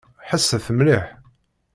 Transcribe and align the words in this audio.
Ḥesset 0.29 0.67
mliḥ. 0.77 1.05